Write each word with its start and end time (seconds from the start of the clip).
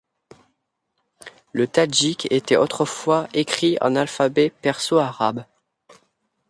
Le 1.53 1.67
tadjik 1.67 2.27
était 2.31 2.57
autrefois 2.57 3.27
écrit 3.33 3.77
en 3.81 3.95
alphabet 3.95 4.49
perso-arabe. 4.49 5.45